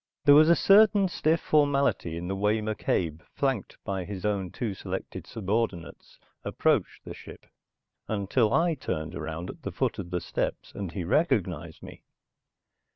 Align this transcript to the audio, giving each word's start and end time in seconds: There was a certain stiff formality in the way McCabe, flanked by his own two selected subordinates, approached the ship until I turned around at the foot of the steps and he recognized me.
There 0.25 0.33
was 0.33 0.49
a 0.49 0.55
certain 0.55 1.07
stiff 1.09 1.39
formality 1.39 2.17
in 2.17 2.27
the 2.27 2.35
way 2.35 2.57
McCabe, 2.59 3.21
flanked 3.35 3.77
by 3.83 4.03
his 4.03 4.25
own 4.25 4.49
two 4.49 4.73
selected 4.73 5.27
subordinates, 5.27 6.17
approached 6.43 7.03
the 7.05 7.13
ship 7.13 7.45
until 8.07 8.51
I 8.51 8.73
turned 8.73 9.13
around 9.13 9.51
at 9.51 9.61
the 9.61 9.71
foot 9.71 9.99
of 9.99 10.09
the 10.09 10.19
steps 10.19 10.73
and 10.73 10.91
he 10.91 11.03
recognized 11.03 11.83
me. 11.83 12.01